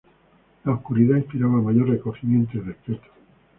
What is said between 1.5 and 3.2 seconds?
mayor recogimiento y respeto.